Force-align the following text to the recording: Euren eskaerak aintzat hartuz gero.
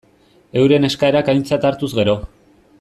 Euren 0.61 0.87
eskaerak 0.89 1.31
aintzat 1.35 1.69
hartuz 1.71 1.91
gero. 2.01 2.19